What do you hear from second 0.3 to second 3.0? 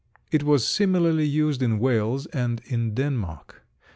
It was similarly used in Wales and in